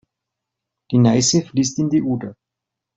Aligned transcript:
Die 0.89 0.97
Neiße 0.97 1.43
fließt 1.43 1.77
in 1.77 1.91
die 1.91 2.01
Oder. 2.01 2.35